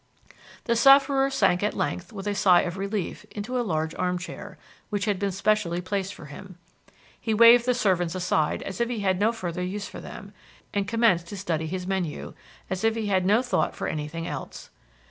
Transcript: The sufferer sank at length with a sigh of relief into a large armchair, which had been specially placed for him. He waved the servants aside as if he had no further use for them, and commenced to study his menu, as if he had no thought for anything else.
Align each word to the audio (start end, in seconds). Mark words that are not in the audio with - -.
The 0.63 0.75
sufferer 0.75 1.29
sank 1.29 1.61
at 1.61 1.75
length 1.75 2.11
with 2.11 2.25
a 2.25 2.33
sigh 2.33 2.61
of 2.61 2.75
relief 2.75 3.23
into 3.29 3.59
a 3.59 3.61
large 3.61 3.93
armchair, 3.93 4.57
which 4.89 5.05
had 5.05 5.19
been 5.19 5.31
specially 5.31 5.79
placed 5.79 6.15
for 6.15 6.25
him. 6.25 6.57
He 7.19 7.35
waved 7.35 7.67
the 7.67 7.75
servants 7.75 8.15
aside 8.15 8.63
as 8.63 8.81
if 8.81 8.89
he 8.89 9.01
had 9.01 9.19
no 9.19 9.31
further 9.31 9.61
use 9.63 9.87
for 9.87 9.99
them, 10.01 10.33
and 10.73 10.87
commenced 10.87 11.27
to 11.27 11.37
study 11.37 11.67
his 11.67 11.85
menu, 11.85 12.33
as 12.67 12.83
if 12.83 12.95
he 12.95 13.09
had 13.09 13.27
no 13.27 13.43
thought 13.43 13.75
for 13.75 13.85
anything 13.87 14.25
else. 14.25 14.71